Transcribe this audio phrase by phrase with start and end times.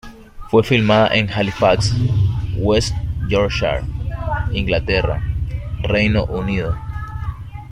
[0.49, 1.93] Fue filmada en Halifax,
[2.57, 2.95] West
[3.29, 3.83] Yorkshire,
[4.51, 5.23] Inglaterra,
[5.83, 6.75] Reino Unido.